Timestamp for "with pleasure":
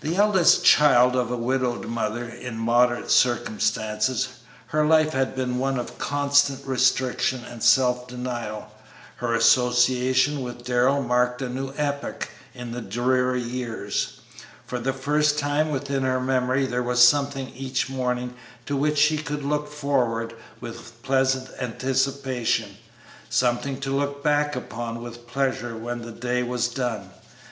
25.00-25.76